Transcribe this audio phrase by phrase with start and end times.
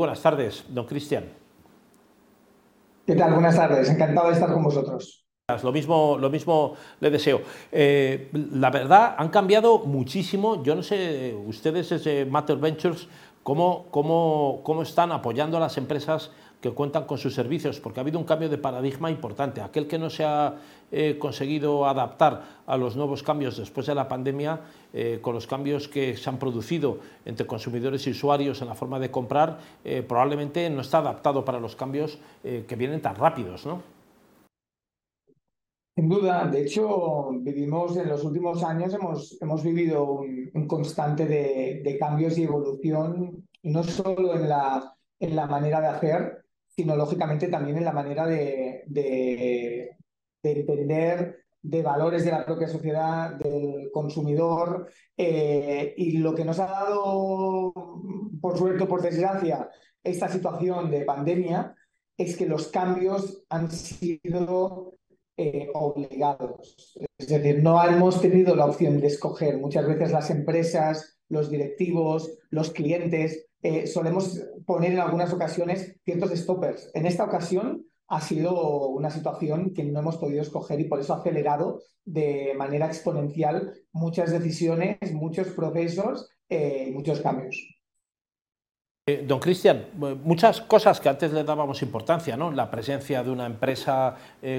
[0.00, 1.24] Buenas tardes, don Cristian.
[3.04, 3.32] ¿Qué tal?
[3.32, 5.26] Buenas tardes, encantado de estar con vosotros.
[5.64, 7.40] Lo mismo, lo mismo le deseo.
[7.72, 10.62] Eh, la verdad, han cambiado muchísimo.
[10.62, 13.08] Yo no sé, ustedes desde Matter Ventures,
[13.42, 16.30] cómo, cómo, cómo están apoyando a las empresas
[16.60, 19.60] que cuentan con sus servicios, porque ha habido un cambio de paradigma importante.
[19.60, 20.56] Aquel que no se ha
[20.90, 24.60] eh, conseguido adaptar a los nuevos cambios después de la pandemia,
[24.92, 28.98] eh, con los cambios que se han producido entre consumidores y usuarios en la forma
[28.98, 33.82] de comprar, eh, probablemente no está adaptado para los cambios que vienen tan rápidos, ¿no?
[35.94, 40.22] Sin duda, de hecho, vivimos en los últimos años, hemos, hemos vivido
[40.54, 45.86] un, constante de, de, cambios y evolución, no solo en la, en la manera de
[45.88, 46.44] hacer,
[46.78, 48.84] sino lógicamente también en la manera de,
[50.44, 56.66] entender de valores de la propia sociedad, del consumidor, eh, y lo que nos ha
[56.66, 57.72] dado,
[58.40, 59.68] por suerte o por desgracia,
[60.04, 61.74] esta situación de pandemia
[62.16, 64.98] es que los cambios han sido
[65.36, 66.96] eh, obligados.
[67.18, 69.58] Es decir, no hemos tenido la opción de escoger.
[69.58, 76.30] Muchas veces las empresas, los directivos, los clientes eh, solemos poner en algunas ocasiones ciertos
[76.30, 76.90] stoppers.
[76.94, 81.14] En esta ocasión ha sido una situación que no hemos podido escoger y por eso
[81.14, 87.56] ha acelerado de manera exponencial muchas decisiones, muchos procesos eh, y muchos cambios.
[89.06, 89.86] Eh, don Cristian,
[90.22, 92.52] muchas cosas que antes le dábamos importancia, ¿no?
[92.52, 94.14] La presencia de una empresa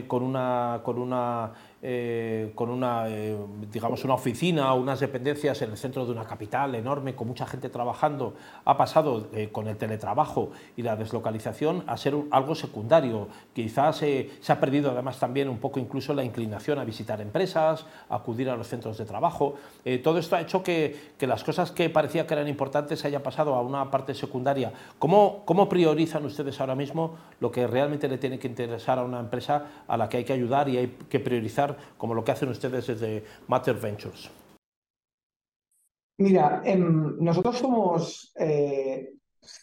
[0.08, 3.38] con una, con una eh, con una, eh,
[3.72, 7.70] digamos, una oficina unas dependencias en el centro de una capital enorme, con mucha gente
[7.70, 8.34] trabajando,
[8.66, 13.30] ha pasado eh, con el teletrabajo y la deslocalización a ser algo secundario.
[13.54, 18.16] Quizás se ha perdido además también un poco incluso la inclinación a visitar empresas, a
[18.16, 19.56] acudir a los centros de trabajo.
[20.04, 23.56] todo esto ha hecho que, que, las cosas que parecía que eran importantes hayan pasado
[23.56, 24.74] a una parte secundaria.
[24.98, 29.20] ¿Cómo, ¿Cómo priorizan ustedes ahora mismo lo que realmente le tiene que interesar a una
[29.20, 32.50] empresa a la que hay que ayudar y hay que priorizar como lo que hacen
[32.50, 34.30] ustedes desde Matter Ventures?
[36.17, 39.14] Mira, em, nosotros somos, eh,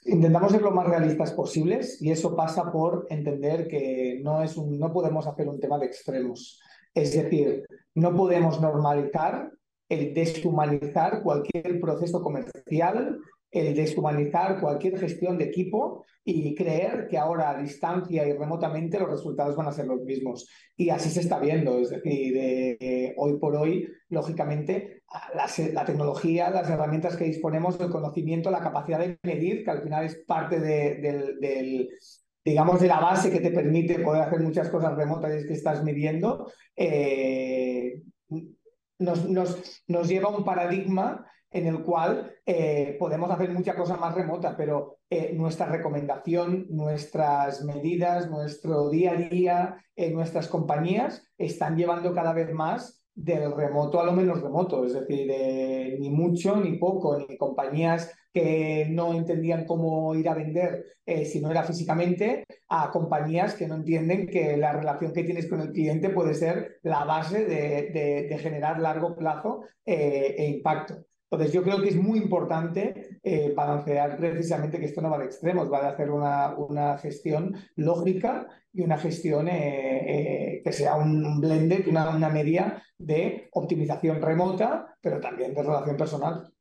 [0.06, 4.92] intentamos ser lo más realistas posibles y eso pasa por entender que no, es no
[4.92, 6.58] podemos hacer un tema de extremos.
[6.94, 9.52] Es decir, no podemos normalizar
[9.88, 13.18] el deshumanizar cualquier proceso comercial
[13.50, 19.08] el deshumanizar cualquier gestión de equipo y creer que ahora a distancia y remotamente los
[19.08, 20.48] resultados van a ser los mismos.
[20.76, 25.02] Y así se está viendo, es decir, hoy por hoy, lógicamente,
[25.72, 30.04] la, tecnología, las herramientas que disponemos, el conocimiento, la capacidad de medir, que al final
[30.04, 31.88] es parte del,
[32.44, 36.50] digamos, de la base que te permite poder hacer muchas cosas remotas que estás midiendo,
[36.74, 38.02] eh,
[38.98, 43.98] nos, nos, nos lleva a un paradigma en el cual eh, podemos hacer muchas cosas
[44.00, 51.26] más remotas, pero eh, nuestra recomendación, nuestras medidas, nuestro día a día, en nuestras compañías
[51.38, 55.32] están llevando cada vez más del remoto a lo menos remoto, es decir,
[55.98, 61.40] ni mucho ni poco, ni compañías que no entendían cómo ir a vender eh, si
[61.40, 65.72] no era físicamente, a compañías que no entienden que la relación que tienes con el
[65.72, 71.06] cliente puede ser la base de, generar largo plazo e impacto.
[71.30, 75.24] Entonces, yo creo que es muy importante eh, balancear precisamente que esto no va de
[75.24, 80.94] extremos, va de hacer una, una gestión lógica y una gestión eh, eh, que sea
[80.94, 86.52] un blended, una, una media de optimización remota, pero también de relación personal.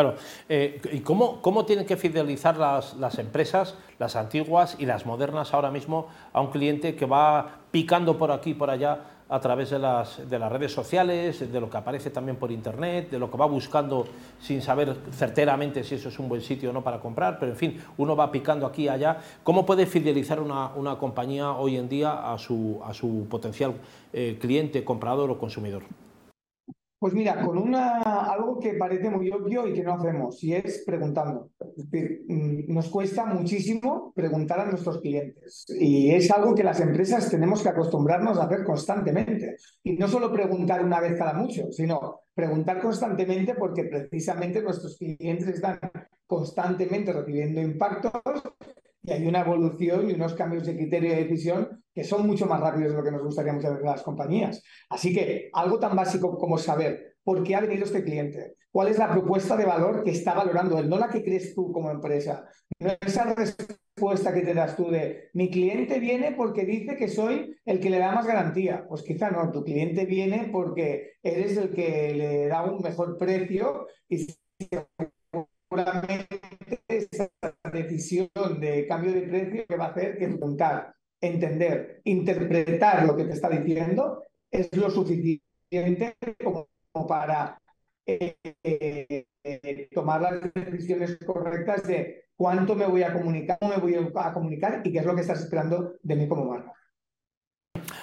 [0.00, 0.14] Claro,
[0.48, 5.72] ¿y cómo, cómo, tienen que fidelizar las, las, empresas, las antiguas y las modernas ahora
[5.72, 9.78] mismo, a un cliente que va picando por aquí y por allá a través de
[9.78, 13.36] las, de las redes sociales, de lo que aparece también por internet, de lo que
[13.36, 14.06] va buscando
[14.40, 17.58] sin saber certeramente si eso es un buen sitio o no para comprar, pero en
[17.58, 19.18] fin, uno va picando aquí y allá.
[19.42, 23.74] ¿Cómo puede fidelizar una, una compañía hoy en día a su, a su potencial
[24.12, 25.82] eh, cliente, comprador o consumidor?
[26.98, 30.82] Pues mira, con una, algo que parece muy obvio y que no hacemos, y es
[30.84, 31.50] preguntando.
[31.92, 35.64] Mm, nos cuesta muchísimo preguntar a nuestros clientes.
[35.78, 39.56] Y es algo que las empresas tenemos que acostumbrarnos a hacer constantemente.
[39.84, 45.46] Y no solo preguntar una vez cada mucho, sino preguntar constantemente porque precisamente nuestros clientes
[45.46, 45.78] están
[46.26, 48.12] constantemente recibiendo impactos
[49.08, 52.60] y hay una evolución y unos cambios de criterio de decisión que son mucho más
[52.60, 54.62] rápidos de lo que nos gustaría muchas veces las compañías.
[54.90, 58.98] Así que algo tan básico como saber por qué ha venido este cliente, cuál es
[58.98, 62.46] la propuesta de valor que está valorando él, no la que crees tú como empresa,
[62.78, 67.56] no esa respuesta que te das tú de mi cliente viene porque dice que soy
[67.64, 68.84] el que le da más garantía.
[68.88, 73.86] Pues quizá no, tu cliente viene porque eres el que le da un mejor precio
[74.08, 74.26] y
[75.70, 76.40] seguramente
[77.82, 78.28] decisión
[78.60, 83.32] de cambio de precio que va a hacer que preguntar, entender, interpretar lo que te
[83.32, 86.66] está diciendo es lo suficiente como,
[87.06, 87.60] para
[88.06, 94.12] eh, eh, tomar las decisiones correctas de cuánto me voy a comunicar, cómo me voy
[94.14, 96.72] a comunicar y qué es lo que estás esperando de mí como marca.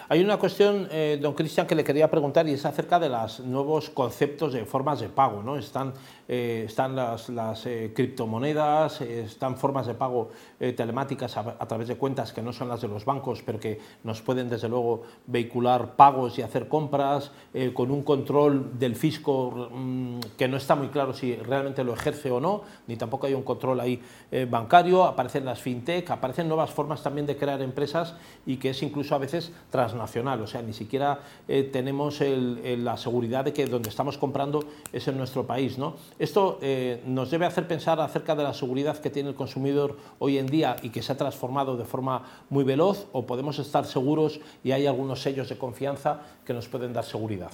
[0.07, 3.39] Hay una cuestión, eh, don Cristian, que le quería preguntar y es acerca de los
[3.39, 5.41] nuevos conceptos de formas de pago.
[5.41, 5.57] ¿no?
[5.57, 5.93] Están,
[6.27, 10.29] eh, están las, las eh, criptomonedas, están formas de pago
[10.77, 14.21] telemáticas a, través de cuentas que no son las de los bancos, pero que nos
[14.21, 17.31] pueden desde luego vehicular pagos y hacer compras
[17.73, 22.31] con un control del fisco mm, que no está muy claro si realmente lo ejerce
[22.31, 24.01] o no, ni tampoco hay un control ahí
[24.49, 25.03] bancario.
[25.03, 28.15] Aparecen las fintech, aparecen nuevas formas también de crear empresas
[28.45, 32.97] y que es incluso a veces tras nacional, o sea, ni siquiera eh, tenemos la
[32.97, 35.77] seguridad de que donde estamos comprando es en nuestro país.
[35.77, 35.95] ¿no?
[36.19, 40.37] Esto eh, nos debe hacer pensar acerca de la seguridad que tiene el consumidor hoy
[40.37, 44.39] en día y que se ha transformado de forma muy veloz, o podemos estar seguros
[44.63, 47.51] y hay algunos sellos de confianza que nos pueden dar seguridad.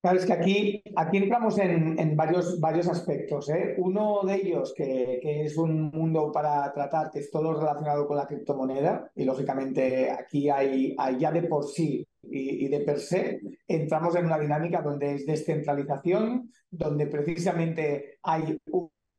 [0.00, 3.48] Claro, es que aquí, aquí entramos en, varios, varios aspectos.
[3.48, 3.74] ¿eh?
[3.78, 8.26] Uno de ellos, que, es un mundo para tratar, que es todo relacionado con la
[8.26, 14.26] criptomoneda, y lógicamente aquí hay, ya de por sí y, de per se, entramos en
[14.26, 18.58] una dinámica donde es descentralización, donde precisamente hay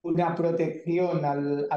[0.03, 1.67] una protección al,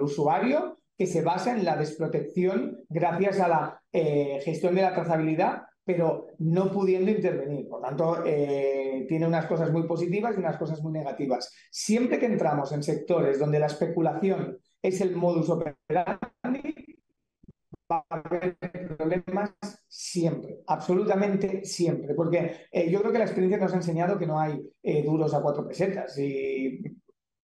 [0.00, 5.62] usuario que se basa en la desprotección gracias a la eh, gestión de la trazabilidad
[5.86, 7.68] pero no pudiendo intervenir.
[7.68, 11.54] Por tanto, eh, tiene unas cosas muy positivas y unas cosas muy negativas.
[11.70, 16.98] Siempre que entramos en sectores donde la especulación es el modus operandi,
[17.90, 18.58] va a haber
[18.98, 19.52] problemas
[19.86, 24.40] siempre, absolutamente siempre, porque eh, yo creo que la experiencia nos ha enseñado que no
[24.40, 26.18] hay eh, duros a cuatro pesetas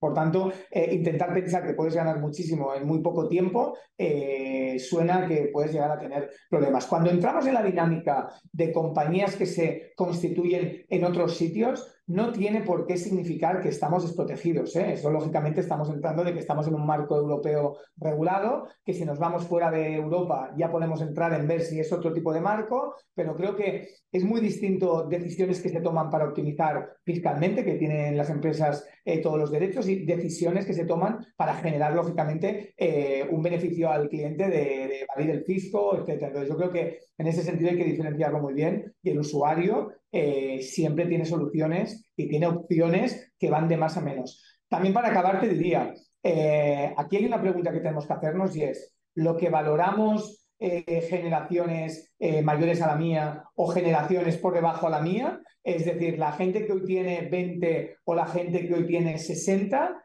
[0.03, 5.29] por tanto, eh, intentar pensar que puedes ganar muchísimo en muy poco tiempo eh, suena
[5.29, 6.87] que puedes llegar a tener problemas.
[6.87, 12.61] Cuando entramos en la dinámica de compañías que se constituyen en otros sitios, no tiene
[12.61, 14.77] por qué significar que estamos desprotegidos.
[14.77, 14.93] ¿eh?
[14.93, 19.19] Eso, lógicamente, estamos entrando de que estamos en un marco europeo regulado, que si nos
[19.19, 22.97] vamos fuera de Europa ya podemos entrar en ver si es otro tipo de marco,
[23.15, 28.15] pero creo que es muy distinto decisiones que se toman para optimizar fiscalmente, que tienen
[28.15, 33.27] las empresas eh, todos los derechos, y decisiones que se toman para generar, lógicamente, eh,
[33.31, 36.25] un beneficio al cliente de, de el fisco, etc.
[36.25, 39.93] Entonces, yo creo que en ese sentido hay que diferenciarlo muy bien y el usuario
[40.15, 44.45] eh, siempre tiene soluciones y tiene opciones que van de más a menos.
[44.69, 48.65] También para acabar te diría, eh, aquí hay una pregunta que tenemos que hacernos y
[48.65, 52.15] es, ¿lo que valoramos eh, generaciones
[52.45, 55.41] mayores a la mía o generaciones por debajo a la mía?
[55.65, 59.97] Es decir, la gente que hoy tiene 20 o la gente que hoy tiene 60,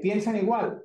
[0.00, 0.82] ¿piensan igual?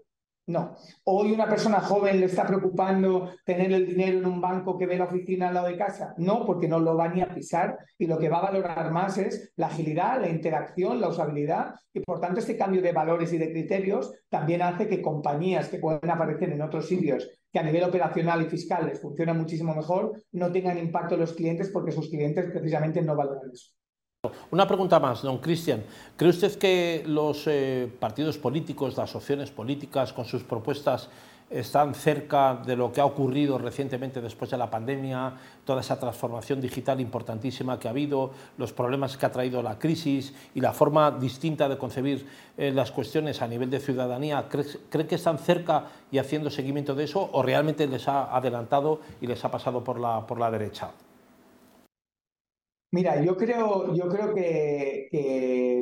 [0.48, 0.78] No.
[1.04, 4.98] Hoy una persona joven le está preocupando tener el dinero en un banco que ve
[4.98, 6.14] la oficina al lado de casa.
[6.18, 9.18] No, porque no lo va ni a pisar y lo que va a valorar más
[9.18, 13.38] es la agilidad, la interacción, la usabilidad y por tanto este cambio de valores y
[13.38, 17.84] de criterios también hace que compañías que pueden aparecer en otros sitios que a nivel
[17.84, 22.08] operacional y fiscal les funcionan muchísimo mejor no tengan impacto en los clientes porque sus
[22.10, 23.72] clientes precisamente no valoran eso.
[24.52, 25.84] Una pregunta más, don Cristian.
[26.16, 31.10] ¿Cree usted que los eh, partidos políticos, las opciones políticas, con sus propuestas,
[31.50, 36.60] están cerca de lo que ha ocurrido recientemente después de la pandemia, toda esa transformación
[36.60, 41.12] digital importantísima que ha habido, los problemas que ha traído la crisis y la forma
[41.12, 44.50] distinta de concebir eh, las cuestiones a nivel de ciudadanía?
[44.50, 49.28] ¿Cree, que están cerca y haciendo seguimiento de eso o realmente les ha adelantado y
[49.28, 50.92] les ha pasado por la, por la derecha?
[52.92, 55.10] Mira, yo creo, yo creo que,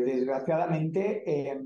[0.05, 1.61] desgraciadamente eh,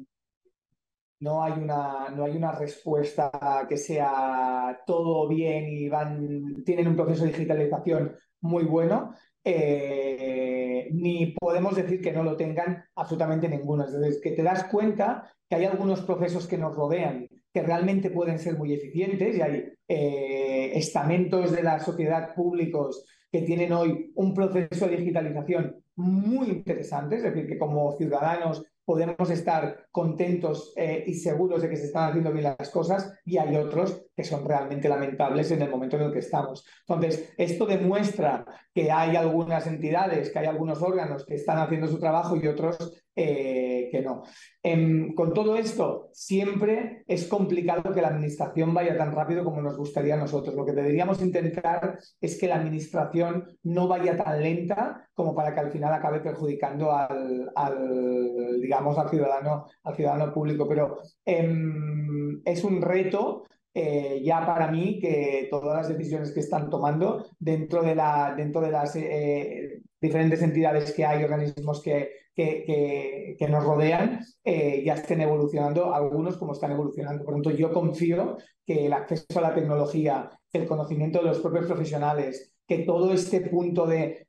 [1.21, 6.95] no, hay una, no hay una respuesta que sea todo bien y van, tienen un
[6.95, 13.85] proceso de digitalización muy bueno, eh, ni podemos decir que no lo tengan absolutamente ninguno.
[13.85, 18.39] Es que te das cuenta que hay algunos procesos que nos rodean que realmente pueden
[18.39, 24.33] ser muy eficientes y hay eh, estamentos de la sociedad públicos que tienen hoy un
[24.33, 31.13] proceso de digitalización muy interesante, es decir, que como ciudadanos podemos estar contentos eh, y
[31.13, 34.89] seguros de que se están haciendo bien las cosas y hay otros que son realmente
[34.89, 36.65] lamentables en el momento en el que estamos.
[36.87, 41.99] Entonces, esto demuestra que hay algunas entidades, que hay algunos órganos que están haciendo su
[41.99, 44.23] trabajo y otros eh, que, no.
[44.61, 49.77] Em, con todo esto, siempre es complicado que la administración vaya tan rápido como nos
[49.77, 50.55] gustaría a nosotros.
[50.55, 55.59] Lo que deberíamos intentar es que la administración no vaya tan lenta como para que
[55.59, 60.67] al final acabe perjudicando al, digamos, al ciudadano, al ciudadano público.
[60.67, 66.69] Pero em, es un reto eh, ya para mí que todas las decisiones que están
[66.69, 72.09] tomando dentro de, las eh, diferentes entidades que hay, organismos que,
[73.49, 77.23] nos rodean, eh, ya estén evolucionando, algunos como están evolucionando.
[77.23, 81.39] Por lo tanto, yo confío que el acceso a la tecnología, el conocimiento de los
[81.39, 84.27] propios profesionales, que todo este punto de,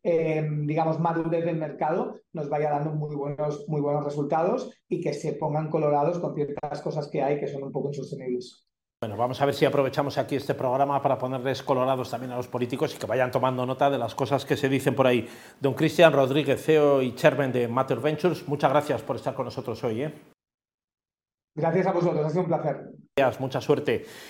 [0.66, 5.35] digamos, madurez del mercado nos vaya dando muy buenos, muy buenos resultados y que se
[5.35, 8.66] pongan colorados con ciertas cosas que hay que son un poco insostenibles.
[9.02, 12.49] Bueno, vamos a ver si aprovechamos aquí este programa para ponerles colorados también a los
[12.49, 15.26] políticos y que vayan tomando nota de las cosas que se dicen por ahí.
[15.59, 19.83] Don Cristian Rodríguez, CEO y Chairman de Matter Ventures, muchas gracias por estar con nosotros
[19.85, 20.02] hoy.
[20.02, 20.14] ¿eh?
[21.57, 22.90] Gracias a vosotros, ha sido un placer.
[23.16, 24.04] Gracias, mucha suerte.